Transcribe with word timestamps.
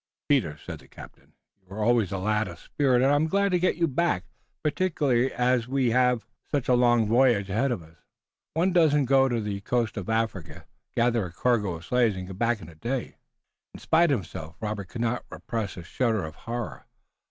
"Peter," 0.27 0.57
said 0.57 0.79
the 0.79 0.87
captain, 0.87 1.33
"you 1.61 1.67
were 1.67 1.83
always 1.83 2.11
a 2.11 2.17
lad 2.17 2.47
of 2.47 2.57
spirit, 2.57 3.03
and 3.03 3.11
I'm 3.13 3.27
glad 3.27 3.49
to 3.51 3.59
get 3.59 3.75
you 3.75 3.87
back, 3.87 4.23
particularly 4.63 5.31
as 5.31 5.67
we 5.67 5.91
have 5.91 6.25
such 6.49 6.67
a 6.67 6.73
long 6.73 7.05
voyage 7.05 7.51
ahead 7.51 7.71
of 7.71 7.83
us. 7.83 7.97
One 8.55 8.73
doesn't 8.73 9.05
go 9.05 9.29
to 9.29 9.39
the 9.39 9.61
coast 9.61 9.97
of 9.97 10.09
Africa, 10.09 10.65
gather 10.95 11.23
a 11.27 11.31
cargo 11.31 11.75
of 11.75 11.85
slaves 11.85 12.15
and 12.15 12.25
get 12.25 12.39
back 12.39 12.61
in 12.61 12.67
a 12.69 12.73
day." 12.73 13.17
In 13.75 13.79
spite 13.79 14.09
of 14.09 14.17
himself 14.21 14.55
Robert 14.59 14.87
could 14.89 15.01
not 15.01 15.23
repress 15.29 15.77
a 15.77 15.83
shudder 15.83 16.25
of 16.25 16.33
horror. 16.33 16.87